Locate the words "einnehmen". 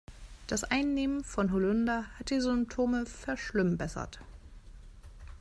0.63-1.23